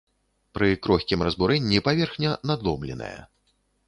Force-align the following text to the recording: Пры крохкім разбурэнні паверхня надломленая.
Пры 0.57 0.69
крохкім 0.85 1.19
разбурэнні 1.27 1.81
паверхня 1.87 2.31
надломленая. 2.53 3.15